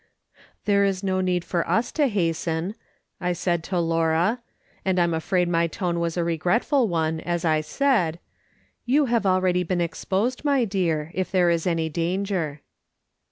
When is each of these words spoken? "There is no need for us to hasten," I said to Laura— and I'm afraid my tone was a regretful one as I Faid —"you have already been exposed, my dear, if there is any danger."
"There 0.65 0.83
is 0.83 1.03
no 1.03 1.21
need 1.21 1.45
for 1.45 1.69
us 1.69 1.91
to 1.91 2.07
hasten," 2.07 2.73
I 3.19 3.33
said 3.33 3.63
to 3.65 3.79
Laura— 3.79 4.41
and 4.83 4.97
I'm 4.99 5.13
afraid 5.13 5.47
my 5.47 5.67
tone 5.67 5.99
was 5.99 6.17
a 6.17 6.23
regretful 6.23 6.87
one 6.87 7.19
as 7.19 7.45
I 7.45 7.61
Faid 7.61 8.17
—"you 8.87 9.05
have 9.05 9.27
already 9.27 9.61
been 9.61 9.79
exposed, 9.79 10.43
my 10.43 10.65
dear, 10.65 11.11
if 11.13 11.29
there 11.29 11.51
is 11.51 11.67
any 11.67 11.87
danger." 11.87 12.61